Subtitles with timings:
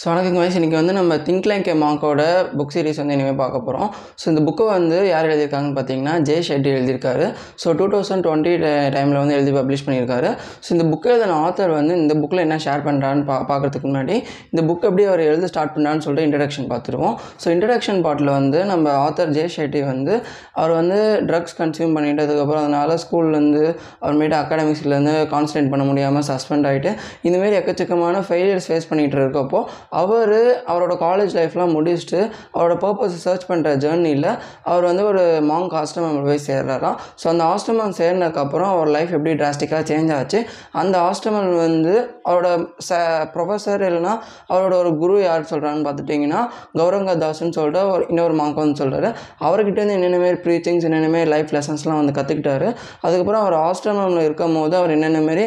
[0.00, 2.24] So வணக்கம் வயசு இன்றைக்கி வந்து நம்ம திங்க் லைக் ஏ மாங்கோட
[2.58, 3.88] புக் சீரிஸ் வந்து இனிமேல் பார்க்க போகிறோம்
[4.20, 7.24] ஸோ இந்த புக்கை வந்து யார் எழுதியிருக்காங்கன்னு பார்த்தீங்கன்னா ஜெய் ஷெட்டி எழுதியிருக்காரு.
[7.62, 8.52] ஸோ டூ தௌசண்ட் டுவெண்ட்டி
[8.96, 10.28] டைமில் வந்து எழுதி பப்ளிஷ் பண்ணியிருக்காரு.
[10.64, 14.14] ஸோ இந்த புக்கை எழுதின ஆத்தர் வந்து இந்த புக்கில் என்ன ஷேர் பண்ணுறான்னு பா பார்க்குறதுக்கு முன்னாடி
[14.52, 17.16] இந்த புக் எப்படி அவர் எழுத ஸ்டார்ட் பண்ணான்னு சொல்லிட்டு இன்ட்ரடக்ஷன் பார்த்துருவோம்.
[17.42, 20.14] ஸோ இன்ட்ரடக்ஷன் பார்ட்டில் வந்து நம்ம ஆத்தர் ஜெய் ஷெட்டி வந்து
[20.60, 23.64] அவர் வந்து ட்ரக்ஸ் கன்சியூம் பண்ணிட்டு அதுக்கப்புறம் அதனால் ஸ்கூல்லேருந்து
[23.98, 26.92] அப்புறமேட்டு அகாடமிக்ஸ்லேருந்து கான்சன்ட்ரேட் பண்ண முடியாமல் சஸ்பெண்ட் ஆகிட்டு
[27.28, 30.34] இந்தமாரி எக்கச்சக்கமான ஃபெயிலியர்ஸ் ஃபேஸ் பண்ணிகிட்டு இருக்கப்போ அவர்
[30.70, 32.20] அவரோட காலேஜ் லைஃப்லாம் முடிச்சுட்டு
[32.54, 36.98] அவரோட பர்பஸை சர்ச் பண்ணுற ஜேர்னியில் அவர் வந்து ஒரு மாங்க் ஆஸ்ட்ரமம் போய் சேர்றாராம்.
[37.22, 40.40] ஸோ அந்த ஆஸ்ட்ரமம் சேர்ந்ததுக்கப்புறம் அவர் லைஃப் எப்படி டிராஸ்டிக்காக சேஞ்ச் ஆச்சு.
[40.72, 41.94] அந்த ஆஸ்ட்ரமம் வந்து
[42.28, 42.48] அவரோட
[42.88, 43.00] ச
[43.34, 44.14] ப்ரொஃபஸர் இல்லைன்னா
[44.48, 46.40] அவரோட ஒரு குரு யார் சொல்கிறான்னு பார்த்துட்டிங்கன்னா
[46.78, 49.10] கௌரங்க தாஸ்ன்னு சொல்லிட்டு ஒரு இன்னொரு மாங்கோன்னு சொல்கிறாரு
[49.40, 52.68] அவர்கிட்ட என்னென்ன மாரி ப்ரீச்சிங்ஸ் என்னென்ன மாரி லைஃப் லெசன்ஸ்லாம் வந்து கற்றுக்கிட்டாரு
[53.02, 55.44] அதுக்கப்புறம் அவர் ஆஸ்ட்ரமில் இருக்கும் போது அவர் என்னென்ன மாரி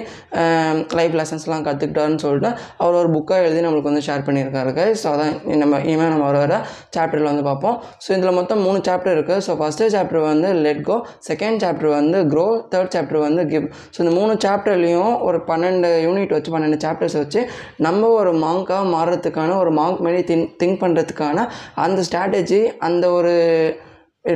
[1.00, 4.60] லைஃப் லெசன்ஸ்லாம் கற்றுக்கிட்டாருன்னு சொல்லிட்டு அவர் ஒரு புக்காக எழுதி நம்மளுக்கு வந்து ஷேர் பண்ணியிருக்காரு
[5.02, 6.54] ஸோ அதான் நம்ம இனிமேல் நம்ம வர வர
[6.96, 7.76] சாப்டரில் வந்து பார்ப்போம்.
[8.04, 10.96] ஸோ இதில் மொத்தம் மூணு சாப்டர் இருக்குது ஸோ ஃபஸ்ட்டு சாப்டர் வந்து லெட் கோ
[11.30, 16.34] செகண்ட் சாப்டர் வந்து க்ரோ தேர்ட் சாப்டர் வந்து கிவ் ஸோ இந்த மூணு சாப்டர்லேயும் ஒரு பன்னெண்டு யூனிட்
[16.36, 17.42] வச்சு பன்னெண்டு சாப்டர்ஸ் வச்சு
[17.78, 23.34] நம்ம ஒரு மாங்காக மாறுறதுக்கான ஒரு மாங்க் மாதிரி திங் திங்க் பண்ணுறதுக்கான அந்த ஸ்ட்ராட்டஜி அந்த ஒரு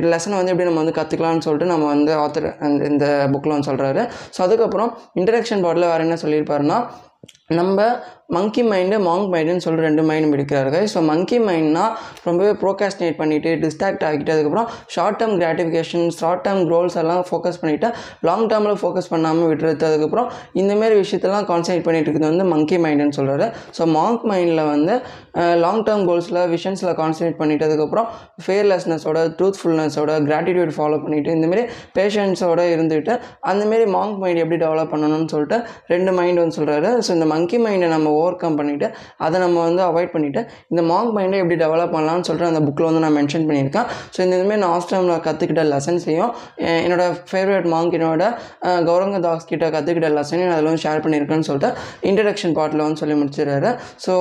[0.06, 4.02] லெசனை வந்து எப்படி நம்ம வந்து கற்றுக்கலாம்னு சொல்லிட்டு நம்ம வந்து ஆத்தர் அந்த இந்த புக்கில் வந்து சொல்கிறாரு
[4.36, 6.78] ஸோ அதுக்கப்புறம் இன்ட்ரடக்ஷன் பாட்டில் வேறு என்ன சொல்லியிருப்பாருன்னா
[7.50, 7.80] நம்ம
[8.34, 11.84] மங்கி மைண்டு மாங்க் மைண்டுன்னு சொல்லி ரெண்டு மைண்டும் எடுக்கிறாரு ஸோ மங்கி மைண்ட்னா
[12.24, 17.88] ரொம்பவே ப்ரோகாஸ்டினேட் பண்ணிவிட்டு டிஸ்ட்ராக்ட் ஆகிட்டு அதுக்கப்புறம் short term gratification short term goals எல்லாம் ஃபோக்கஸ் பண்ணிவிட்டு
[18.22, 19.76] லாங் டேர்மில் ஃபோக்கஸ் பண்ணாமல் விட்டுறது.
[19.90, 23.46] அதுக்கப்புறம் இந்தமாரி விஷயத்தெல்லாம் கான்சன்ட்ரேட் பண்ணிட்டு இருக்கிறது வந்து மங்கி மைண்டுன்னு சொல்கிறாரு
[23.78, 24.96] ஸோ மாங்க் மைண்டில் வந்து
[25.56, 28.08] லாங் டேர்ம் கோல்ஸில் விஷன்ஸில் கான்சன்ட்ரேட் பண்ணிவிட்டு அதுக்கப்புறம்
[28.46, 33.14] ஃபேர்லெஸ்னஸோட ட்ரூத்ஃபுல்னஸோட கிராட்டிடியூட் ஃபாலோ பண்ணிவிட்டு இந்தமாரி பேஷன்ஸோட இருந்துட்டு
[33.46, 37.88] அந்தமாரி மாங்க் மைண்ட் எப்படி டெவலப் பண்ணணும்னு சொல்லிட்டு ரெண்டு மைண்ட் வந்து சொல்கிறாரு ஸோ இந்த மங்கி மைண்டை
[37.94, 38.88] நம்ம ஓவர் கம் பண்ணிவிட்டு
[39.24, 40.40] அதை நம்ம வந்து அவாய்ட் பண்ணிவிட்டு
[40.72, 43.86] இந்த மாங்க் மைண்டை எப்படி டெவலப் பண்ணலாம்னு சொல்லிட்டு அந்த புக்கில் வந்து நான் மென்ஷன் பண்ணியிருக்கேன்.
[44.14, 46.30] ஸோ இந்த இதுமாரி நான் ஹாஸ்டலில் கற்றுக்கிட்ட லெசன்ஸையும்
[46.84, 48.24] என்னோடய ஃபேவரட் மாங்க் என்னோட
[48.88, 51.70] கௌரங்க தாஸ் கிட்ட கற்றுக்கிட்ட லெசனையும் அதில் வந்து ஷேர் பண்ணியிருக்கேன்னு சொல்லிட்டு
[52.10, 53.70] இன்ட்ரடக்ஷன் பார்ட்டில் வந்து சொல்லி முடிச்சிடுறாரு.
[54.06, 54.12] ஸோ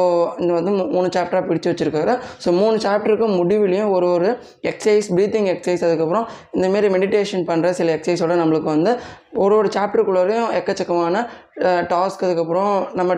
[0.41, 2.15] இந்த வந்து மூணு சாப்டராக பிடிச்சி வச்சிருக்காரு.
[2.45, 4.29] ஸோ மூணு சாப்டருக்கு முடிவிலையும் ஒரு ஒரு
[4.71, 6.25] எக்ஸசைஸ் ப்ரீத்திங் எக்ஸசைஸ் அதுக்கப்புறம்
[6.57, 8.91] இந்தமாரி மெடிடேஷன் பண்ணுற சில எக்ஸசைஸோட நம்மளுக்கு வந்து
[9.43, 11.21] ஒரு ஒரு சாப்டருக்குள்ளேயும் எக்கச்சக்கமான
[11.87, 13.13] டாஸ்க் அதுக்கப்புறம் நம்ம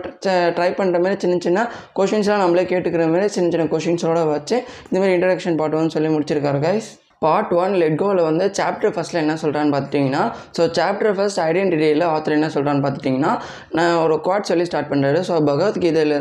[0.56, 1.64] ட்ரை பண்ணுற மாதிரி சின்ன சின்ன
[1.96, 6.90] கொஷின்ஸ்லாம் நம்மளே கேட்டுக்கிற மாதிரி சின்ன சின்ன கொஷின்ஸோடு வச்சு இந்தமாதிரி இன்ட்ரடக்ஷன் பார்ட் வந்து சொல்லி முடிச்சிருக்காரு கைஸ்
[7.22, 10.24] பார்ட் ஒன் லெட்கோவில் வந்து சாப்டர் ஃபஸ்ட்டில் என்ன சொல்கிறான்னு பார்த்துட்டிங்கன்னா
[10.58, 13.34] ஸோ சாப்டர் ஃபஸ்ட் ஐடென்டிட்டியில் ஆத்தர் என்ன சொல்கிறான்னு பார்த்துட்டிங்கன்னா
[13.78, 16.16] நான் ஒரு குவாட் சொல்லி ஸ்டார்ட் பண்ணுறாரு ஸோ பகவத்கீதையில்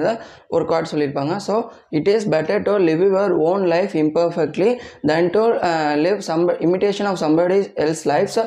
[0.56, 1.34] ஒரு குவாட் சொல்லியிருப்பாங்க.
[1.46, 1.54] So
[1.98, 4.70] it is better to live your own life imperfectly
[5.10, 5.42] then to
[6.04, 8.40] live some imitation of somebody else life's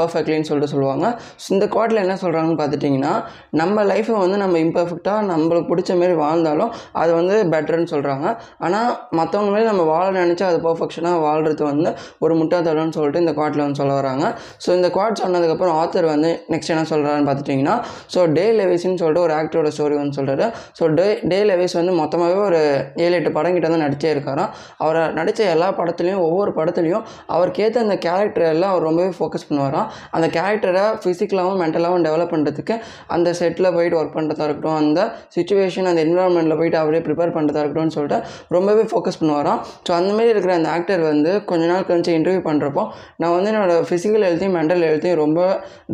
[0.00, 1.06] பர்ஃபெக்ட்லின்னு சொல்லிட்டு சொல்லுவாங்க.
[1.42, 3.14] ஸோ இந்த குவாட்டில் என்ன சொல்கிறாங்கன்னு பார்த்துட்டிங்கன்னா
[3.62, 6.72] நம்ம லைஃப்பை வந்து நம்ம இம்பர்ஃபெக்டாக நம்மளுக்கு பிடிச்ச மாரி வாழ்ந்தாலும்
[7.02, 8.26] அது வந்து பெட்டர்னு சொல்கிறாங்க
[8.66, 11.92] ஆனால் மற்றவங்க மாரி நம்ம வாழ நினச்சா அது பர்ஃபெக்ஷனாக வாழ்கிறது வந்து வந்து
[12.24, 14.24] ஒரு முட்டாத்தனம்னு சொல்லிட்டு இந்த குவாட்டில் வந்து சொல்ல வராங்க.
[14.64, 17.76] ஸோ இந்த குவாட் சொன்னதுக்கப்புறம் ஆத்தர் வந்து நெக்ஸ்ட் என்ன சொல்கிறாருன்னு பார்த்துட்டிங்கன்னா
[18.14, 20.46] ஸோ டே லெவிஸ்ன்னு சொல்லிட்டு ஒரு ஆக்டரோட ஸ்டோரி வந்து சொல்கிறாரு
[20.78, 22.60] ஸோ டே டே லெவிஸ் வந்து மொத்தமாகவே ஒரு
[23.04, 24.50] ஏழு எட்டு படம் கிட்ட வந்து நடிச்சே இருக்காராம்
[24.84, 27.04] அவர் நடித்த எல்லா படத்துலையும் ஒவ்வொரு படத்துலையும்
[27.34, 32.74] அவருக்கு ஏற்ற அந்த கேரக்டர் எல்லாம் அவர் ரொம்பவே ஃபோக்கஸ் பண்ணுவாராம் அந்த கேரக்டரை ஃபிசிக்கலாகவும் மென்டலாகவும் டெவலப் பண்ணுறதுக்கு
[33.16, 35.00] அந்த செட்டில் போயிட்டு ஒர்க் பண்ணுறதா இருக்கட்டும் அந்த
[35.36, 40.54] சுச்சுவேஷன் அந்த என்விரான்மெண்ட்டில் போயிட்டு அவரே ப்ரிப்பேர் பண்ணுறதா இருக்கட்டும்னு சொல்லிட்டு ரொம்பவே ஃபோக்கஸ் பண்ணுவாராம் ஸோ அந்தமாரி இருக்கிற
[40.54, 42.82] அந்த ஆக்டர் வந்து கொஞ்சம் கொஞ்ச நாள் கழிச்சு இன்டர்வியூ பண்ணுறப்போ
[43.22, 45.40] நான் வந்து என்னோடய ஃபிசிக்கல் ஹெல்த்தையும் மென்டல் ஹெல்த்தையும் ரொம்ப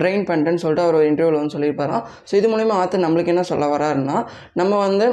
[0.00, 2.02] ட்ரெயின் பண்ணிட்டேன்னு சொல்லிட்டு அவர் ஒரு இன்டர்வியூவில் வந்து சொல்லியிருப்பாராம்.
[2.28, 4.16] ஸோ இது மூலிமா ஆத்தர் நம்மளுக்கு என்ன சொல்ல வராருன்னா
[4.60, 5.06] நம்ம வந்து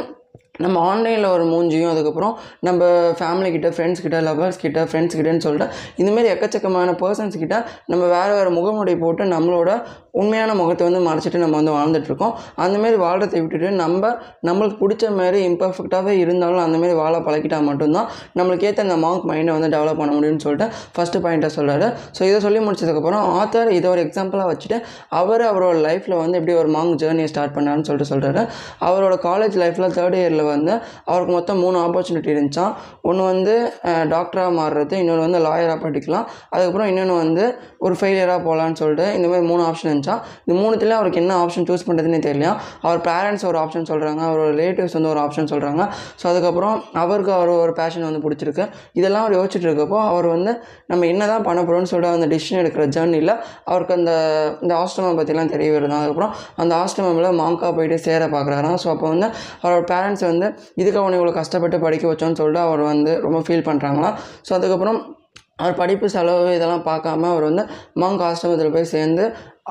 [0.59, 2.83] நம்ம ஆன்லைனில் ஒரு மூஞ்சியும் அதுக்கப்புறம் நம்ம
[3.19, 8.33] ஃபேமிலி கிட்ட ஃப்ரெண்ட்ஸ் கிட்ட லவர்ஸ் கிட்ட ஃப்ரெண்ட்ஸ் கிட்டன்னு சொல்லிட்டு இந்தமாரி எக்கச்சக்கமான பர்சன்ஸ் கிட்ட நம்ம வேறு
[8.33, 9.69] வேறு முகமுடி போட்டு நம்மளோட
[10.11, 14.11] உண்மையான முகத்தை வந்து மறைச்சிட்டு நம்ம வந்து வாழ்ந்துட்டுருக்கோம் அந்தமாரி வாழ்றதை விட்டுட்டு நம்ம
[14.45, 19.69] நம்மளுக்கு பிடிச்ச மாதிரி இம்பர்ஃபெக்டாகவே இருந்தாலும் அந்தமாரி வாழ பழகிட்டால் மட்டும்தான் நம்மளுக்கு ஏற்ற அந்த மார்க் மைண்டை வந்து
[19.69, 21.87] டெவலப் பண்ண முடியும்னு சொல்லிட்டு ஃபஸ்ட்டு பாயிண்ட்டை சொல்கிறாரு
[22.17, 24.79] ஸோ இதை சொல்லி முடிச்சதுக்கப்புறம் ஆத்தர் இதை ஒரு எக்ஸாம்பிளாக வச்சுட்டு
[25.15, 28.43] அவர் அவரோட லைஃப்பில் வந்து எப்படி ஒரு மாங்க் ஜேர்னியை ஸ்டார்ட் பண்ணாருன்னு சொல்லிட்டு சொல்கிறாரு
[28.81, 30.73] அவரோட காலேஜ் லைஃப்பில் தேர்ட் இயரில் வந்து
[31.11, 32.73] அவருக்கு மொத்தம் மூணு ஆப்பர்ச்சுனிட்டி இருந்துச்சான்
[33.09, 33.53] ஒன்று வந்து
[34.13, 36.25] டாக்டராக மாறுறது இன்னொன்று வந்து லாயராக படிக்கலாம்.
[36.53, 37.43] அதுக்கப்புறம் இன்னொன்று வந்து
[37.85, 41.85] ஒரு ஃபெயிலியராக போகலான்னு சொல்லிட்டு இந்த மாதிரி மூணு ஆப்ஷன் இருந்துச்சான் இந்த மூணுத்துல அவருக்கு என்ன ஆப்ஷன் சூஸ்
[41.89, 42.53] பண்ணுறதுனே தெரியலையா.
[42.85, 45.81] அவர் பேரண்ட்ஸ் ஒரு ஆப்ஷன் சொல்கிறாங்க அவரோட ரிலேட்டிவ்ஸ் வந்து ஒரு ஆப்ஷன் சொல்கிறாங்க
[46.21, 48.65] ஸோ அதுக்கப்புறம் அவருக்கு அவர் ஒரு பேஷன் வந்து பிடிச்சிருக்கு.
[48.99, 50.51] இதெல்லாம் அவர் யோசிச்சுட்டு இருக்கப்போ அவர் வந்து
[50.91, 53.33] நம்ம என்ன தான் பண்ண போகிறோம்னு சொல்லிட்டு அந்த டிசிஷன் எடுக்கிற ஜேர்னியில்
[53.71, 54.11] அவருக்கு அந்த
[54.63, 55.95] இந்த ஆஸ்ட்ரமம் பற்றிலாம் தெரிய வருது.
[55.99, 59.27] அதுக்கப்புறம் அந்த ஆஸ்ட்ரமில் மாங்கா போயிட்டு சேர பார்க்குறாராம் ஸோ அப்போ வந்து
[59.63, 60.38] அவரோட பேரண்ட்ஸ் வந்து
[60.75, 64.99] இதுக்கு அவனை இவ்வளோ கஷ்டப்பட்டு படிக்க வச்சோன்னு சொல்லிட்டு அவர் வந்து ரொம்ப ஃபீல் பண்ணுறாங்களாம் ஸோ அதுக்கப்புறம்
[65.59, 67.63] அவர் படிப்பு செலவு இதெல்லாம் பார்க்காம அவர் வந்து
[67.99, 69.23] மாங்க் ஆசிரமத்தில் போய் சேர்ந்து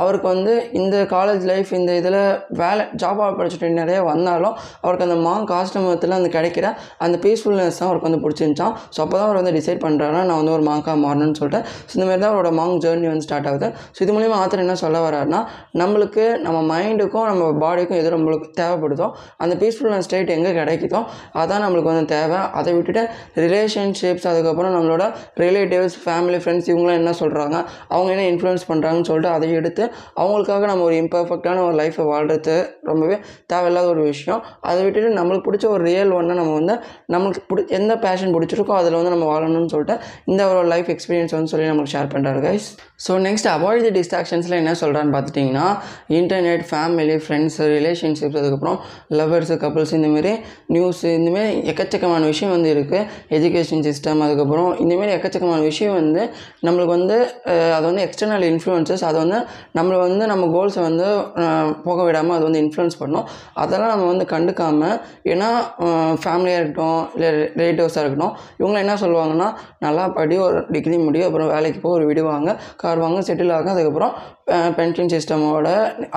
[0.03, 2.19] அவருக்கு வந்து இந்த காலேஜ் லைஃப் இந்த இதில்
[2.61, 6.67] வேலை ஜாப் ஆப்பர்ச்சுனிட்டி நிறைய வந்தாலும் அவருக்கு அந்த மாங் ஆசிரமத்தில் அந்த கிடைக்கிற
[7.05, 10.55] அந்த பீஸ்ஃபுல்னஸ் தான் அவருக்கு வந்து பிடிச்சிருந்துச்சான் ஸோ அப்போ தான் அவர் வந்து டிசைட் பண்ணுறாருன்னா நான் வந்து
[10.57, 13.69] ஒரு மாங்காக மாறணும்னு சொல்லிட்டு ஸோ இந்த மாதிரி தான் அவரோட மாங் ஜேர்னி வந்து ஸ்டார்ட் ஆகுது.
[13.95, 15.41] ஸோ இது மூலிமா ஆத்தர் என்ன சொல்ல வர்றாருன்னா
[15.83, 19.09] நம்மளுக்கு நம்ம மைண்டுக்கும் நம்ம பாடிக்கும் எது நம்மளுக்கு தேவைப்படுதோ
[19.45, 21.01] அந்த பீஸ்ஃபுல்னஸ் ஸ்டேட் எங்கே கிடைக்குதோ
[21.43, 22.41] அதான் நம்மளுக்கு வந்து தேவை.
[22.59, 23.03] அதை விட்டுட்டு
[23.45, 25.05] ரிலேஷன்ஷிப்ஸ் அதுக்கப்புறம் நம்மளோட
[25.45, 27.57] ரிலேட்டிவ்ஸ் ஃபேமிலி ஃப்ரெண்ட்ஸ் இவங்களாம் என்ன சொல்கிறாங்க
[27.95, 29.85] அவங்க என்ன இன்ஃப்ளூயன்ஸ் பண்ணுறாங்கன்னு சொல்லிட்டு அதை எடுத்து
[30.17, 34.41] அவங்களுக்காக நம்ம ஒரு இம்பர்ஃபெக்டான ஒரு லைஃப்பை வாழ்கிறது ரொம்பவே தேவையில்லாத ஒரு விஷயம்.
[34.61, 36.75] அதை விட்டுட்டு நம்மளுக்கு பிடிச்ச ஒரு ரியல் ஒன்றை நம்ம வந்து
[37.13, 41.47] நம்மளுக்கு பிடி எந்த பேஷன் பிடிச்சிருக்கோ அதில் வந்து நம்ம வாழணும்னு சொல்லிட்டு இந்த ஒரு லைஃப் எக்ஸ்பீரியன்ஸ் வந்து
[41.47, 42.69] சொல்லி நம்மளுக்கு ஷேர் பண்ணுறாரு guys
[43.07, 45.67] so next avoid the டிஸ்ட்ராக்ஷன்ஸில் என்ன சொல்கிறான்னு பார்த்துட்டிங்கன்னா
[46.11, 48.79] இன்டர்நெட் ஃபேமிலி ஃப்ரெண்ட்ஸு ரிலேஷன்ஷிப்ஸ் அதுக்கப்புறம்
[49.11, 50.33] லவ்வர்ஸு கப்புள்ஸ் இந்தமாரி
[50.73, 56.23] நியூஸு இந்தமாரி எக்கச்சக்கமான விஷயம் வந்து இருக்குது எஜுகேஷன் சிஸ்டம் அதுக்கப்புறம் இந்தமாரி எக்கச்சக்கமான விஷயம் வந்து
[56.67, 57.17] நம்மளுக்கு வந்து
[57.77, 59.39] அது வந்து எக்ஸ்டர்னல் இன்ஃப்ளூயன்சஸ் அதை வந்து
[59.77, 61.07] நம்மளை வந்து நம்ம கோல்ஸை வந்து
[61.87, 63.27] போக விடாமல் அது வந்து இன்ஃப்ளூயன்ஸ் பண்ணும்.
[63.63, 64.97] அதெல்லாம் நம்ம வந்து கண்டுக்காமல்
[65.33, 65.51] ஏன்னா
[66.25, 69.49] ஃபேமிலியாக இருக்கட்டும் இல்லை ரிலேட்டிவ்ஸாக இருக்கட்டும் இவங்க என்ன சொல்லுவாங்கன்னா
[69.87, 72.51] நல்லா படி ஒரு டிகிரி முடியும் அப்புறம் வேலைக்கு போய் ஒரு வீடு வாங்க
[72.83, 74.15] கார் வாங்க செட்டில் ஆகும் அதுக்கப்புறம்
[74.77, 75.69] பென்ஷன் சிஸ்டமோட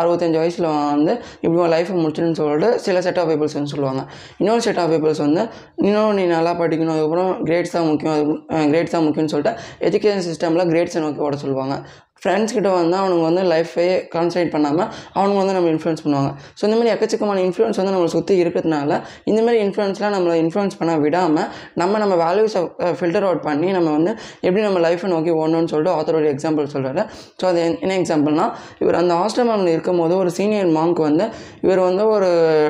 [0.01, 1.13] அறுபத்தஞ்சு வயசில் வந்து
[1.45, 4.01] இப்படி லைஃப்பை முடிச்சுன்னு சொல்லிட்டு சில செட் ஆஃப் பீப்புள்ஸ் வந்து சொல்லுவாங்க.
[4.41, 5.43] இன்னொரு செட் ஆஃப் பீப்புள்ஸ் வந்து
[5.87, 9.57] இன்னும் நீ நல்லா படிக்கணும் அதுக்கப்புறம் கிரேட்ஸ் தான் முக்கியம் அது கிரேட்ஸ் தான் முக்கியம்னு சொல்லிட்டு
[9.89, 11.77] எஜுகேஷன் சிஸ்டமில் கிரேட்ஸை நோக்கி ஓட சொல்லுவாங்க.
[12.21, 16.29] ஃப்ரெண்ட்ஸ் கிட்ட வந்து அவனுங்க வந்து லைஃபே கான்சன்ட்ரேட் பண்ணாமல் அவனுங்க வந்து நம்ம இன்ஃப்ளூயன்ஸ் பண்ணுவாங்க.
[16.57, 18.91] ஸோ இந்த மாதிரி எக்கச்சக்கமான இன்ஃப்ளூயன்ஸ் வந்து நம்மளை சுற்றி இருக்கிறதுனால
[19.25, 22.61] இந்த மாதிரி இன்ஃப்ளூயன்ஸ்லாம் நம்மளை இன்ஃப்ளூயன்ஸ் பண்ண விடாமல் நம்ம நம்ம வேல்யூஸை
[22.93, 27.03] ஃபில்டர் அவுட் பண்ணி நம்ம வந்து எப்படி நம்ம லைஃப்பை நோக்கி ஓடணும்னு சொல்லிட்டு ஆத்தரோட எக்ஸாம்பிள் சொல்கிறாரு
[27.39, 28.45] ஸோ அது என்ன- எக்ஸாம்பிள்னா
[28.79, 31.27] இவர் அந்த ஆஸ்ட்ரமில் இருக்கும்போது ஒரு சீனியர் மாங்க் வந்து
[31.61, 32.29] இவர் வந்து ஒரு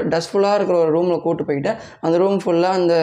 [0.10, 2.96] டஸ்ட்ஃபுல்லாக இருக்கிற ஒரு ரூமில் கூட்டு போயிட்டு அந்த ரூம் ஃபுல்லாக அந்த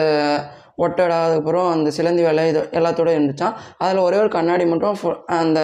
[0.79, 4.97] ஒட்டடை அதுக்கப்புறம் அந்த சிலந்தி வேலை இது எல்லாத்தோட இருந்துச்சான் அதில் ஒரே ஒரு கண்ணாடி மட்டும்
[5.37, 5.59] அந்த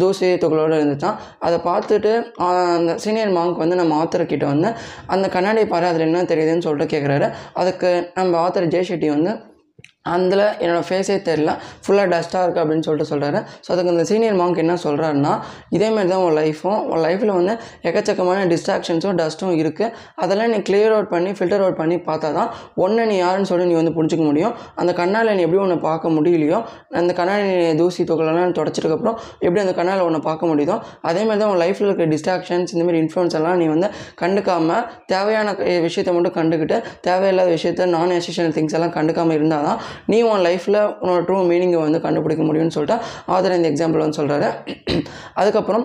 [0.00, 2.12] தூசி துகளோடு இருந்துச்சான் அதை பார்த்துட்டு
[2.48, 4.70] அந்த சீனியர் மாங்க் வந்து நம்ம ஆத்தர் கிட்டே வந்து
[5.06, 9.32] அந்த கண்ணாடியை பாரு அதில் என்ன தெரியுதுன்னு சொல்லிட்டு கேட்குறாரு அதுக்கு நம்ம ஆத்தர் ஜெய் ஷெட்டி வந்து
[10.04, 11.50] அதில் என்னோடய ஃபேஸே தெரில
[11.84, 15.32] ஃபுல்லாக டஸ்ட்டாக இருக்குது அப்படின்னு சொல்லிட்டு சொல்கிறாரு ஸோ அதுக்கு அந்த சீனியர் மாங்க் என்ன சொல்கிறாருன்னா
[15.70, 21.08] இதேமாரி தான் உன் லைஃப்பும் உன் லைஃப்பில் வந்து எக்கச்சக்கமான டிஸ்ட்ராக்ஷன்ஸும் டஸ்ட்டும் இருக்குது அதெல்லாம் நீ கிளியர் அவுட்
[21.08, 24.54] பண்ணி ஃபில்டர் அவுட் பண்ணி பார்த்தா தான் ஒன்று நீ யாருன்னு சொல்லி நீ வந்து புரிஞ்சிக்க முடியும்.
[24.76, 26.58] அந்த கண்ணால் நீ எப்படி ஒன்று பார்க்க முடியலையோ
[26.94, 31.62] அந்த கண்ணாடி நீ தூசி துகளெல்லாம் தொடச்சதுக்கப்புறம் எப்படி அந்த கண்ணால் ஒன்று பார்க்க முடியுதோ அதேமாதிரி தான் உன்
[31.62, 33.88] லைஃப்பில் இருக்க டிஸ்ட்ராக்ஷன்ஸ் இந்தமாரி இன்ஃப்ளூன்ஸ் எல்லாம் நீ வந்து
[34.22, 35.48] கண்டுக்காமல் தேவையான
[35.80, 39.80] விஷயத்தை மட்டும் கண்டுக்கிட்டு தேவையில்லாத விஷயத்த நான் எசென்ஷியல் திங்ஸ் எல்லாம் கண்டுக்காமல் இருந்தால் தான்
[40.12, 42.98] நீ உன் லைஃப்பில் உன்னோட ட்ரூ மீனிங்கை வந்து கண்டுபிடிக்க முடியும்னு சொல்லிட்டு
[43.34, 44.48] ஆதர் இந்த எக்ஸாம்பிள் வந்து சொல்கிறாரு
[45.40, 45.84] அதுக்கப்புறம்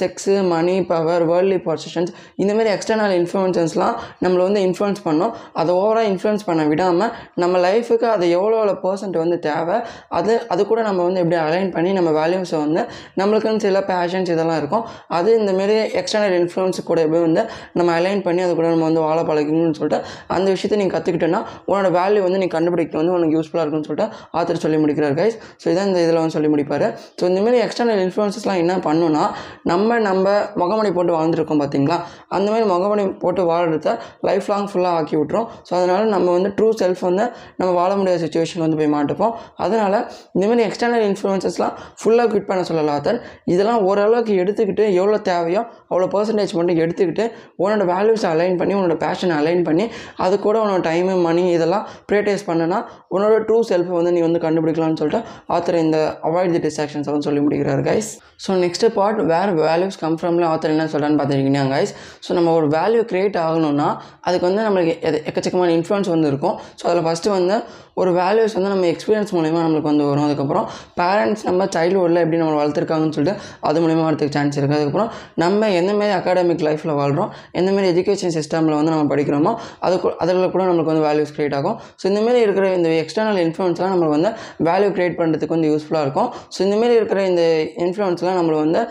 [0.00, 2.12] sex money power worldly positions
[2.42, 5.32] இந்தமாரி எக்ஸ்டர்னல் இன்ஃப்ளூயன்சஸ்லாம் நம்மளை வந்து இன்ஃப்ளூயன்ஸ் பண்ணோம்.
[5.60, 7.12] அதை ஓவராக இன்ஃப்ளூயன்ஸ் பண்ண விடாமல்
[7.42, 9.76] நம்ம லைஃபுக்கு அது எவ்வளோ எவ்வளோ பர்சன்ட் வந்து தேவை
[10.18, 12.82] அது அது கூட நம்ம வந்து எப்படி அலைன் பண்ணி நம்ம வேல்யூஸை வந்து
[13.20, 14.84] நம்மளுக்குன்னு சில பேஷன்ஸ் இதெல்லாம் இருக்கும்.
[15.18, 17.42] அது இந்தமாரி எக்ஸ்டர்னல் இன்ஃப்ளூயன்ஸ் கூட எப்படி வந்து
[17.78, 20.00] நம்ம அலைன் பண்ணி அது கூட நம்ம வந்து வாழ பழகணும்னு சொல்லிட்டு
[20.36, 24.06] அந்த விஷயத்தை நீ கற்றுக்கிட்டேன்னா உன்னோட வேல்யூ வந்து நீ கண்டுபிடிக்க வந்து உனக்கு யூஸ்ஃபுல்லாக இருக்கும்னு சொல்லிட்டு
[24.38, 26.86] ஆத்தர் சொல்லி முடிக்கிறார் கைஸ் ஸோ இதான் இந்த இதில் வந்து சொல்லி முடிப்பார்.
[27.18, 29.24] ஸோ இந்தமாரி எக்ஸ்டர்னல் இன்ஃப்ளூன்சஸ்லாம் என்ன பண்ணுன்னா
[29.70, 30.24] நம்ம நம்ம
[30.62, 31.98] முகமணி போட்டு வாழ்ந்துருக்கோம் பார்த்தீங்களா
[32.36, 33.92] அந்தமாதிரி முகமணி போட்டு வாழ்கிறத
[34.28, 37.24] லைஃப் லாங் ஃபுல்லாக ஆக்கி விட்ரும் ஸோ அதனால் நம்ம வந்து ட்ரூ செல்ஃப் வந்து
[37.58, 39.34] நம்ம வாழ முடியாத சுச்சுவேஷன் வந்து போய் மாட்டுப்போம்.
[39.64, 39.98] அதனால்
[40.36, 43.18] இந்தமாரி எக்ஸ்டர்னல் இன்ஃப்ளூன்சஸ்லாம் ஃபுல்லாக குவிட் பண்ண சொல்லலாம் ஆத்தர்
[43.52, 47.24] இதெல்லாம் ஓரளவுக்கு எடுத்துக்கிட்டு எவ்வளோ தேவையோ அவ்வளோ பர்சன்டேஜ் மட்டும் எடுத்துக்கிட்டு
[47.62, 49.84] உன்னோட வேல்யூஸை அலைன் பண்ணி உன்னோட பேஷனை அலைன் பண்ணி
[50.24, 52.78] அது கூட உன்னோட டைமு மணி இதெல்லாம் ப்ரேட்டைஸ் பண்ணுனா
[53.16, 55.22] உன்னோட ட்ரூ செல்ஃபை வந்து நீ வந்து கண்டுபிடிக்கலாம்னு சொல்லிட்டு
[55.56, 55.98] ஆத்தர் இந்த
[56.30, 58.10] அவாய்ட் தி டிஸ்ட்ராக்ஷன்ஸ் வந்து சொல்லி முடிக்கிறார் guys
[58.44, 61.92] so next part where values come ஃப்ரம்ல author என்ன சொல்கிறான்னு பார்த்துருக்கீங்க கைஸ்
[62.26, 63.88] ஸோ நம்ம ஒரு வேல்யூ கிரியேட் ஆகணும்னா
[64.28, 66.56] அதுக்கு வந்து நம்மளுக்கு எது எக்கச்சக்கமான இன்ஃப்ளூயன்ஸ் வந்து இருக்கும்.
[66.80, 67.56] ஸோ அதில் ஃபஸ்ட்டு வந்து
[68.00, 70.24] ஒரு வேல்யூஸ் வந்து நம்ம எக்ஸ்பீரியன்ஸ் மூலிமா நம்மளுக்கு வந்து வரும்.
[70.26, 70.66] அதுக்கப்புறம்
[71.00, 75.10] பேரண்ட்ஸ் நம்ம சைல்டுஹுட்டில் எப்படி நம்ம வளர்த்துருக்காங்கன்னு சொல்லிட்டு அது மூலிமா வரதுக்கு சான்ஸ் இருக்குது அதுக்கப்புறம்
[75.42, 77.30] நம்ம எந்தமாரி அகாடமிக் லைஃப்பில் வாழ்கிறோம்
[77.60, 79.52] எந்தமாரி எஜுகேஷன் சிஸ்டமில் வந்து நம்ம படிக்கிறோமோ
[79.88, 81.78] அது அதில் கூட நம்மளுக்கு வந்து வேல்யூஸ் கிரியேட் ஆகும்.
[82.00, 84.32] ஸோ இந்தமாரி இருக்கிற இந்த எக்ஸ்டர்னல் இன்ஃப்ளூயன்ஸ்லாம் நம்மளுக்கு வந்து
[84.70, 86.30] வேல்யூ க்ரியேட் பண்ணுறதுக்கு வந்து யூஸ்ஃபுல்லாக இருக்கும்.
[86.54, 87.44] ஸோ இந்தமாரி இருக்கிற இந்த
[87.86, 88.82] இன்ஃப்ளூயன்ஸ்லாம் நம்மளை வந்து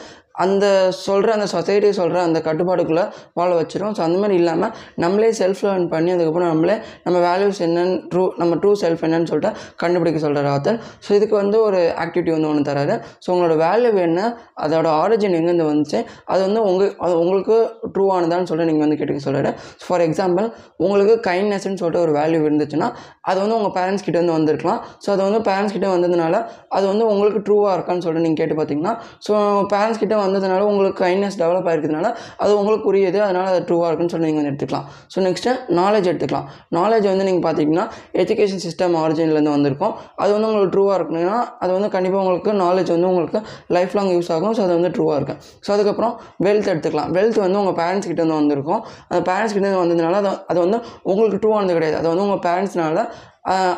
[0.43, 0.65] அந்த
[1.05, 3.03] சொல்கிற அந்த சொசைட்டி சொல்கிற அந்த கட்டுப்பாடுக்குள்ளே
[3.39, 3.93] வாழ வச்சிரும்.
[3.97, 4.71] ஸோ அந்த மாதிரி இல்லாமல்
[5.03, 6.75] நம்மளே செல்ஃப் லேர்ன் பண்ணி அதுக்கப்புறம் நம்மளே
[7.05, 9.51] நம்ம வேல்யூஸ் என்னன்னு ட்ரூ நம்ம ட்ரூ செல்ஃப் என்னன்னு சொல்லிட்டு
[9.83, 12.97] கண்டுபிடிக்க சொல்கிறார் ஆத்தர் ஸோ இதுக்கு வந்து ஒரு ஆக்டிவிட்டி வந்து ஒன்று தராரு.
[13.23, 14.21] ஸோ உங்களோட வேல்யூ என்ன
[14.65, 15.99] அதோட ஆரிஜின் எங்கேருந்து வந்துச்சு
[16.33, 17.57] அது வந்து உங்கள் அது உங்களுக்கு
[17.95, 19.51] ட்ரூவானதான்னு சொல்லிட்டு நீங்கள் வந்து கேட்டுக்க சொல்கிறாரு
[19.85, 20.47] ஃபார் எக்ஸாம்பிள்
[20.85, 22.89] உங்களுக்கு கைண்ட்னஸ்ன்னு சொல்லிட்டு ஒரு வேல்யூ இருந்துச்சுன்னா
[23.29, 24.81] அது வந்து உங்கள் பேரண்ட்ஸ் கிட்ட வந்து வந்திருக்கலாம்.
[25.03, 26.35] ஸோ அது வந்து பேரண்ட்ஸ் கிட்ட வந்ததுனால
[26.77, 28.93] அது வந்து உங்களுக்கு ட்ரூவாக இருக்கான்னு சொல்லிட்டு நீங்கள் கேட்டு பார்த்தீங்கன்னா
[29.27, 29.33] ஸோ
[29.73, 32.09] பேரண்ட்ஸ் கிட்ட வந்ததுனால உங்களுக்கு கைண்ட்னஸ் டெவலப் ஆகிருக்கிறதுனால
[32.43, 34.85] அது உங்களுக்கு புரியுது அதனால் அது ட்ரூவாக இருக்குன்னு சொல்லி நீங்கள் வந்து எடுத்துக்கலாம்.
[35.13, 36.47] ஸோ நெக்ஸ்ட்டு நாலேஜ் எடுத்துக்கலாம்.
[36.79, 37.85] நாலேஜ் வந்து நீங்கள் பார்த்தீங்கன்னா
[38.23, 39.93] எஜுகேஷன் சிஸ்டம் ஆரிஜின்லேருந்து வந்திருக்கும்.
[40.23, 43.41] அது வந்து உங்களுக்கு ட்ரூவாக இருக்கணும்னா அது வந்து கண்டிப்பாக உங்களுக்கு நாலேஜ் வந்து உங்களுக்கு
[43.77, 44.55] லைஃப் லாங் யூஸ் ஆகும்.
[44.57, 46.13] ஸோ அது வந்து ட்ரூவாக இருக்கும் ஸோ அதுக்கப்புறம்
[46.47, 47.11] வெல்த் எடுத்துக்கலாம்.
[47.19, 48.81] வெல்த் வந்து உங்கள் பேரண்ட்ஸ் கிட்டேருந்து வந்திருக்கும்.
[49.09, 50.79] அந்த பேரண்ட்ஸ் கிட்டேருந்து வந்ததுனால அது அது வந்து
[51.11, 51.97] உங்களுக்கு ட்ரூவானது கிடையாது.
[52.01, 52.99] அது வந்து உங்கள் பேரண்ட்ஸ்னால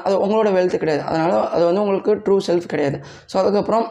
[0.08, 1.02] அது உங்களோட வெல்த் கிடையாது.
[1.10, 2.98] அதனால் அது வந்து உங்களுக்கு ட்ரூ செல்ஃப் கிடையாது.
[3.32, 3.86] ஸோ அதுக்கப்புறம்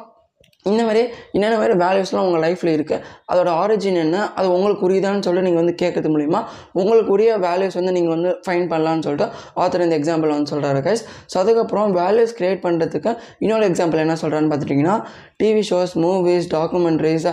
[0.67, 4.17] இந்த மாதிரி என்னென்ன மாதிரி வேல்யூஸ்லாம் உங்கள் லைஃப்பில் இருக்குது அதோட ஆரிஜின் என்ன?
[4.35, 6.41] அது உங்களுக்கு உரியதான்னு சொல்லிட்டு நீங்கள் வந்து கேட்கறது மூலிமா
[6.75, 11.03] உங்களுக்கு உரிய வேல்யூஸ் வந்து நீங்கள் வந்து ஃபைன் பண்ணலான்னு சொல்லிட்டு ஆத்தர் இந்த எக்ஸாம்பிள் வந்து சொல்கிறாரு கைஸ்
[11.27, 14.97] ஸோ அதுக்கப்புறம் வேல்யூஸ் க்ரியேட் பண்ணுறதுக்கு இன்னொரு எக்ஸாம்பிள் என்ன சொல்கிறான்னு பார்த்துட்டிங்கன்னா
[15.39, 17.29] டிவி ஷோஸ் மூவிஸ் டாக்குமெண்ட்ரிஸ்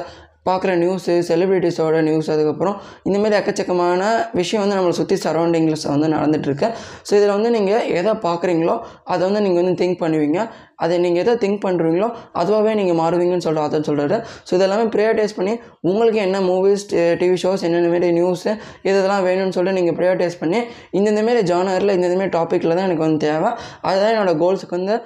[0.45, 2.75] பார்க்குற நியூஸு செலிப்ரிட்டிஸோட நியூஸ் அதுக்கப்புறம்
[3.07, 4.01] இந்தமாரி எக்கச்சக்கமான
[4.39, 6.69] விஷயம் வந்து நம்மளை சுற்றி சரௌண்டிங்ஸில் வந்து நடந்துகிட்ருக்கு
[7.07, 8.75] ஸோ இதில் வந்து நீங்கள் எதை பார்க்குறீங்களோ
[9.13, 10.39] அதை வந்து நீங்கள் வந்து திங்க் பண்ணுவீங்க.
[10.83, 12.07] அதை நீங்கள் எதை திங்க் பண்ணுறீங்களோ
[12.39, 15.53] அதுவாகவே நீங்கள் மாறுவீங்கன்னு சொல்கிற அதை சொல்கிறாரு ஸோ இதெல்லாமே ப்ரையாரிட்டைஸ் பண்ணி
[15.89, 16.85] உங்களுக்கு என்ன மூவிஸ்
[17.21, 18.51] டிவி ஷோஸ் என்னென்ன மாரி நியூஸு
[18.89, 20.59] இதெல்லாம் வேணும்னு சொல்லிட்டு நீங்கள் ப்ரையாரிட்டைஸ் பண்ணி
[20.99, 23.51] இந்தந்த மாரி ஜானரில் இந்தந்த மாரி டாப்பிக்கில் தான் எனக்கு வந்து தேவை.
[23.89, 24.97] அதுதான் என்னோடய கோல்ஸுக்கு வந்து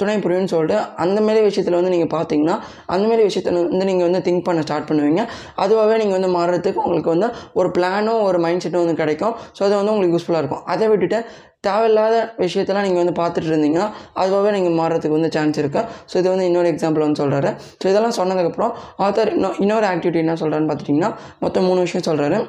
[0.00, 2.56] துணை புரியும்னு சொல்லிட்டு அந்த மாரி விஷயத்தில் வந்து நீங்கள் பார்த்தீங்கன்னா
[2.94, 5.22] அந்த மாரி விஷயத்தில் வந்து நீங்கள் வந்து திங்க் பண்ண ஸ்டார்ட் பண்ணுவீங்க.
[5.64, 7.28] அதுவாகவே நீங்கள் வந்து மாறுறதுக்கு உங்களுக்கு வந்து
[7.60, 9.34] ஒரு பிளானும் ஒரு மைண்ட் செட்டும் வந்து கிடைக்கும்.
[9.56, 10.64] ஸோ அது வந்து உங்களுக்கு யூஸ்ஃபுல்லாக இருக்கும்.
[10.74, 11.20] அதை விட்டுட்டு
[11.68, 13.86] தேவையில்லாத விஷயத்தெல்லாம் நீங்கள் வந்து பார்த்துட்டு இருந்தீங்கன்னா
[14.22, 18.18] அதுவாகவே நீங்கள் மாறுறதுக்கு வந்து சான்ஸ் இருக்குது ஸோ இது வந்து இன்னொரு எக்ஸாம்பிள் வந்து சொல்கிறாரு ஸோ இதெல்லாம்
[18.20, 18.74] சொன்னதுக்கப்புறம்
[19.06, 21.10] ஆத்தர் இன்னும் இன்னொரு ஆக்டிவிட்டி என்ன சொல்கிறான்னு பார்த்துட்டிங்கன்னா
[21.44, 22.40] மொத்தம் மூணு விஷயம் சொல்கிறாரு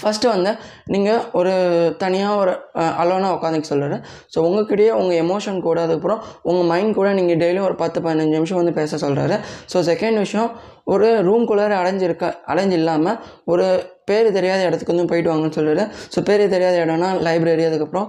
[0.00, 0.52] ஃபஸ்ட்டு வந்து
[0.86, 1.52] நீங்கள் ஒரு
[1.98, 2.52] தனியாக ஒரு
[2.98, 3.98] அலோனாக உட்காந்துக்க சொல்கிறாரு
[4.34, 8.60] ஸோ உங்ககிட்டயே உங்கள் எமோஷன் கூட அதுக்கப்புறம் உங்கள் மைண்ட் கூட நீங்கள் டெய்லியும் ஒரு பத்து பதினஞ்சு நிமிஷம்
[8.60, 9.38] வந்து பேச சொல்கிறாரு
[9.72, 10.50] ஸோ செகண்ட் விஷயம்
[10.84, 13.66] ஒரு ரூம்குள்ளார அடைஞ்சிருக்க அடைஞ்சு இல்லாமல் ஒரு
[14.08, 15.82] பேர் தெரியாத இடத்துக்கு வந்து போயிட்டு வாங்கன்னு சொல்கிறாரு
[16.14, 18.06] ஸோ பேர் தெரியாத இடம்னா லைப்ரரி அதுக்கப்புறம்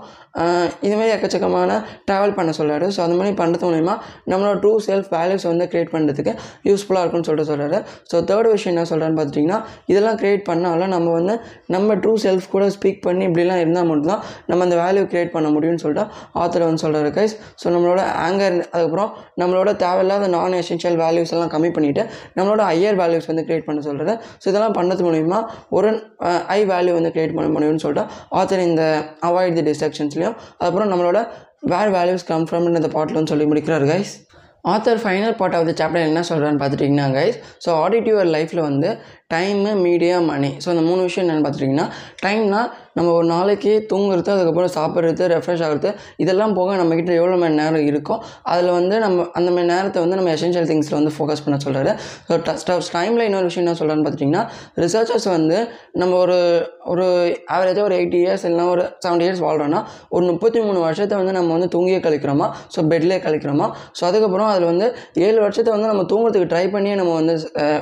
[0.84, 1.76] இதுமாரி எக்கச்சக்கமான
[2.08, 3.96] ட்ராவல் பண்ண சொல்கிறாரு ஸோ அந்த மாதிரி பண்ணுறது மூலிமா
[4.32, 7.80] நம்மளோட ட்ரூ செல்ஃப் வேல்யூஸ் வந்து க்ரியேட் பண்ணுறதுக்கு யூஸ்ஃபுல்லாக இருக்கும்னு சொல்லிட்டு சொல்கிறாரு
[8.12, 11.36] ஸோ தேர்ட் விஷயம் என்ன சொல்கிறான்னு பார்த்துட்டிங்கன்னா இதெல்லாம் க்ரியேட் பண்ணாலும் நம்ம வந்து
[11.74, 15.82] நம்ம ட்ரூ செல்ஃப் கூட ஸ்பீக் பண்ணி இப்படிலாம் இருந்தால் மட்டும்தான் நம்ம அந்த வேல்யூ க்ரியேட் பண்ண முடியும்னு
[15.84, 16.06] சொல்லிட்டு
[16.42, 19.12] ஆத்தர் வந்து சொல்கிறாரு கைஸ் ஸோ நம்மளோட ஆங்கர் அதுக்கப்புறம்
[19.42, 22.06] நம்மளோட தேவையில்லாத நான் எசென்ஷியல் வேல்யூஸ் எல்லாம் கம்மி பண்ணிவிட்டு
[22.38, 25.40] நம்மளோட ஹையர் வேல்யூஸ் வந்து க்ரியேட் பண்ண சொல்கிறாரு ஸோ இதெல்லாம் பண்ணது மூலிமா
[25.72, 25.92] ஒரு
[26.50, 28.84] ஐ வேல்யூ வந்து க்ரியேட் பண்ண முடியும்னு சொல்லிட்டு ஆத்தர் இந்த
[29.24, 31.20] அவாய்ட் தி டிஸ்ட்ரக்ஷன்ஸ்லையும் அதுக்கப்புறம் நம்மளோட
[31.68, 34.14] வேர் வேல்யூஸ் கம் ஃப்ரம் இந்த பாட்டில் வந்து சொல்லி முடிக்கிறார் guys
[34.64, 38.90] author final part of the chapter என்ன சொல்கிறான்னு பார்த்துட்டிங்கன்னா கைஸ் ஸோ ஆடிட் யுவர் லைஃப்பில் வந்து
[39.34, 41.88] டைமு மீடியா மணி ஸோ அந்த மூணு விஷயம் என்னென்னு பார்த்துட்டிங்கன்னா
[42.22, 47.88] டைம்னால் நம்ம ஒரு நாளைக்கு தூங்குறது அதுக்கப்புறம் சாப்பிட்றது ரெஃப்ரெஷ் ஆகிறது இதெல்லாம் போக நம்மக்கிட்ட எவ்வளோ மணி நேரம்
[47.92, 51.94] இருக்கோ அதில் வந்து நம்ம அந்த மாதிரி நேரத்தை வந்து நம்ம எசென்ஷியல் திங்ஸில் வந்து ஃபோக்கஸ் பண்ண சொல்கிறாரு
[52.30, 54.44] ஸோ டைமில் இன்னொரு விஷயம் என்ன சொல்கிறான்னு பார்த்துட்டிங்கன்னா
[54.76, 55.58] ரிசர்ச்சர்ஸ் வந்து
[55.92, 56.38] நம்ம ஒரு
[56.86, 57.06] ஒரு
[57.52, 61.58] ஆவரேஜாக ஒரு எயிட்டி இயர்ஸ் இல்லைனா ஒரு செவன்டி இயர்ஸ் வாழ்கிறோன்னா ஒரு முப்பத்தி மூணு வருஷத்தை வந்து நம்ம
[61.58, 62.48] வந்து தூங்கியே கழிக்கிறோமா?
[62.76, 63.68] ஸோ பெட்லேயே கழிக்கிறோமா?
[63.98, 67.36] ஸோ அதுக்கப்புறம் அதில் வந்து ஏழு வருஷத்தை வந்து நம்ம தூங்குறதுக்கு ட்ரை பண்ணியே நம்ம வந்து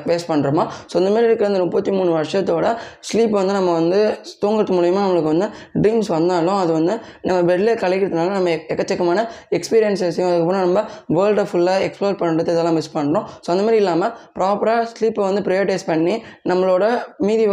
[0.09, 2.67] வேஸ்ட் பண்ணுறோமா ஸோ இந்த மாதிரி இருக்கிற அந்த முப்பத்தி மூணு வருஷத்தோட
[3.09, 4.01] ஸ்லீப் வந்து நம்ம வந்து
[4.45, 5.47] தூங்குறது மூலிமா நம்மளுக்கு வந்து
[5.81, 6.93] ட்ரீம்ஸ் வந்தாலும் அது வந்து
[7.25, 9.25] நம்ம பெட்லேயே கலைக்கிறதுனால நம்ம எக்கச்சக்கமான
[9.57, 10.81] எக்ஸ்பீரியன்ஸஸையும் அதுக்கப்புறம் நம்ம
[11.17, 15.85] வேர்ல்டை ஃபுல்லாக எக்ஸ்ப்ளோர் பண்ணுறது இதெல்லாம் மிஸ் பண்ணுறோம் ஸோ அந்த மாதிரி இல்லாமல் ப்ராப்பராக ஸ்லீப்பை வந்து ப்ரையோடைஸ்
[15.87, 16.15] பண்ணி
[16.49, 16.85] நம்மளோட
[17.19, 17.45] மீதி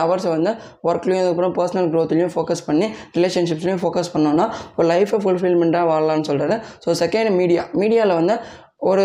[0.00, 0.52] ஹவர்ஸை வந்து
[0.84, 6.96] ஒர்க்லேயும் அதுக்கப்புறம் பர்சனல் க்ரோத்லேயும் ஃபோக்கஸ் பண்ணி ரிலேஷன்ஷிப்ஸ்லையும் ஃபோக்கஸ் பண்ணோன்னா ஒரு லைஃப்பை ஃபுல்ஃபில்மெண்ட்டாக வாழலாம்னு சொல்கிறது ஸோ
[7.02, 8.36] செகண்ட் மீடியா மீடியாவில் வந்து
[8.82, 9.02] ஒரு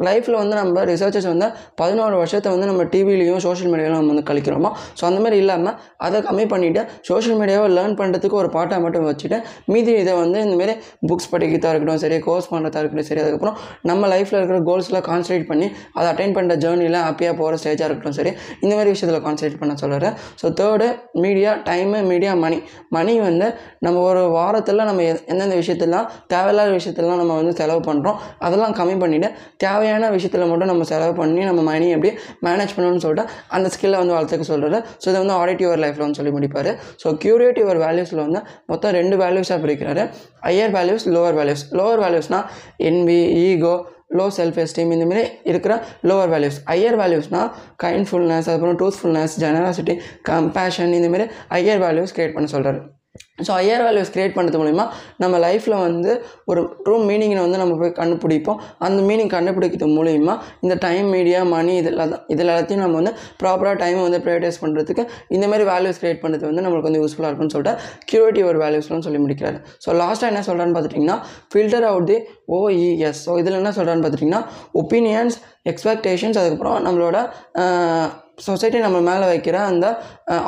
[0.00, 1.46] லைஃப்பில் வந்து நம்ம ரிசர்ச்சர்ஸ் வந்து
[1.76, 4.70] பதினோரு வருஷத்தை வந்து நம்ம டிவிலையும் சோஷியல் மீடியாவிலும் நம்ம வந்து கழிக்கிறோமா?
[4.98, 5.74] ஸோ அந்த மாதிரி இல்லாமல்
[6.04, 9.38] அதை கம்மி பண்ணிவிட்டு சோஷியல் மீடியாவை லேர்ன் பண்ணுறதுக்கு ஒரு பாட்டாக மட்டும் வச்சுட்டு
[9.70, 10.74] மீதி இதை வந்து இந்தமாரி
[11.10, 15.68] புக்ஸ் படிக்கிறதா இருக்கட்டும் சரி கோர்ஸ் பண்ணுறதா இருக்கட்டும் சரி அதுக்கப்புறம் நம்ம லைஃப்பில் இருக்கிற கோல்ஸ்லாம் கான்சன்ட்ரேட் பண்ணி
[15.94, 20.14] அதை அட்டைன் பண்ணுற ஜேர்னியில் ஹாப்பியாக போகிற ஸ்டேஜாக இருக்கட்டும் சரி இந்த மாதிரி விஷயத்தில் கான்சன்ட்ரேட் பண்ண சொல்கிறேன்
[20.40, 20.88] so third
[21.20, 22.60] media time media money
[22.92, 23.46] money வந்து
[23.82, 28.96] நம்ம ஒரு வாரத்தில் நம்ம எ- எந்தெந்த விஷயத்தெல்லாம் தேவையில்லாத விஷயத்தெல்லாம் நம்ம வந்து செலவு பண்ணுறோம் அதெல்லாம் கம்மி
[28.96, 29.28] பண்ணி பண்ணிவிட்டு
[29.64, 32.10] தேவையான விஷயத்தில் மட்டும் நம்ம செலவு பண்ணி நம்ம மணி எப்படி
[32.46, 33.24] மேனேஜ் பண்ணணும்னு சொல்லிட்டு
[33.56, 36.70] அந்த ஸ்கில்லை வந்து வளர்த்துக்க சொல்கிறாரு ஸோ இதை வந்து ஆடிட் யுவர் லைஃப்பில் வந்து சொல்லி முடிப்பார்.
[37.02, 40.04] ஸோ கியூரேட் யுவர் வேல்யூஸில் வந்து மொத்தம் ரெண்டு வேல்யூஸாக பிரிக்கிறாரு.
[40.48, 42.46] Higher values lower values lower வேல்யூஸ்னால்
[42.90, 43.74] envy ego
[44.18, 45.72] low self esteem இந்தமாரி இருக்கிற
[46.10, 47.50] லோவர் வேல்யூஸ் ஹையர் வேல்யூஸ்னால்
[47.84, 49.96] கைண்ட்ஃபுல்னஸ் அதுக்கப்புறம் ட்ரூத்ஃபுல்னஸ் ஜெனராசிட்டி
[50.30, 52.80] கம்பேஷன் இந்தமாரி ஹையர் வேல்யூஸ் கிரியேட் பண்ண சொல்கிறாரு
[53.46, 54.84] ஸோ ஹையர் வேல்யூஸ் க்ரியேட் பண்ணுறது மூலிமா
[55.22, 56.10] நம்ம லைஃப்பில் வந்து
[56.50, 58.58] ஒரு ட்ரூ மீனிங்கை வந்து நம்ம போய் கண்டுபிடிப்போம்.
[58.86, 62.22] அந்த மீனிங் கண்டுபிடிக்கிறது மூலிமா இந்த டைம் மீடியா மணி இதெல்லாம் தான்.
[62.34, 65.04] இதில் எல்லாத்தையும் நம்ம வந்து ப்ராப்பராக டைமை வந்து ப்ரைவேடைஸ் பண்ணுறதுக்கு
[65.36, 67.74] இந்தமாதிரி வேல்யூஸ் க்ரியேட் பண்ணுறது வந்து நம்மளுக்கு வந்து யூஸ்ஃபுல்லாக இருக்கும்னு சொல்லிட்டு
[68.12, 69.60] கியூரிட்டி ஒரு வேல்யூஸ்லாம் சொல்லி முடிக்கிறாரு.
[69.86, 71.18] ஸோ லாஸ்ட்டாக என்ன சொல்கிறான்னு பார்த்துட்டிங்கன்னா
[71.52, 72.18] filter out the
[72.58, 74.44] OES so இதில் என்ன சொல்கிறான்னு பார்த்துட்டிங்கன்னா
[74.82, 75.38] ஒப்பீனியன்ஸ்
[75.72, 77.18] எக்ஸ்பெக்டேஷன்ஸ் அதுக்கப்புறம் நம்மளோட
[78.40, 79.86] சொசைட்டி நம்ம மேலே வைக்கிற அந்த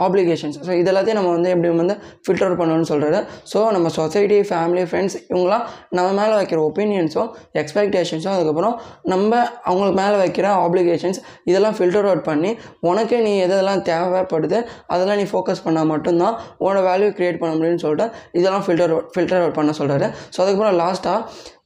[0.04, 3.20] ஆப்ளிகேஷன்ஸ் ஸோ இதெல்லாத்தையும் நம்ம வந்து எப்படி வந்து ஃபில்டர் பண்ணணும்னு சொல்கிறாரு
[3.52, 7.30] ஸோ நம்ம சொசைட்டி ஃபேமிலி ஃப்ரெண்ட்ஸ் இவங்களாம் நம்ம மேலே வைக்கிற ஒப்பீனியன்ஸும்
[7.62, 9.30] எக்ஸ்பெக்டேஷன்ஸும் அதுக்கப்புறம் நம்ம
[9.64, 15.64] அவங்களுக்கு மேலே வைக்கிற ஆப்ளிகேஷன்ஸ் இதெல்லாம் ஃபில்டர் அவுட் பண்ணி உனக்கே நீ எதெல்லாம் தேவைப்படுது அதெல்லாம் நீ ஃபோக்கஸ்
[15.64, 20.38] பண்ணால் மட்டும்தான் உன்னோட வேல்யூ க்ரியேட் பண்ண முடியும்னு சொல்லிட்டு இதெல்லாம் ஃபில்டர் ஃபில்டர் அவுட் பண்ண சொல்கிறாரு ஸோ
[20.42, 21.18] அதுக்கப்புறம் லாஸ்ட்டாக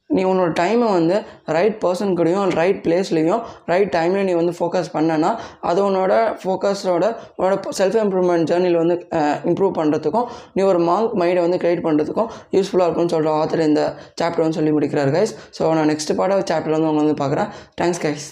[0.09, 1.15] நீ உன்னோட டைமை வந்து
[1.55, 5.31] ரைட் பர்சன் கூடயும் ரைட் பிளேஸ்லேயும் ரைட் டைம்லையும் நீ வந்து ஃபோக்கஸ் பண்ணனா
[5.69, 7.05] அது உன்னோட ஃபோக்கஸோட
[7.37, 8.97] உன்னோட செல்ஃப் இம்ப்ரூவ்மெண்ட் ஜேர்னியில் வந்து
[9.51, 13.83] இம்ப்ரூவ் பண்ணுறதுக்கும் நீ ஒரு மாங்க் மைண்டை வந்து க்ரியேட் பண்ணுறதுக்கும் யூஸ்ஃபுல்லாக இருக்கும்னு சொல்கிற ஆத்தர் இந்த
[14.21, 17.49] சாப்டர் வந்து சொல்லி முடிக்கிறார் கைஸ் ஸோ நான் நெக்ஸ்ட் பாட சாப்டர் வந்து அவங்க வந்து பார்க்குறேன்.
[17.81, 18.27] Thanks guys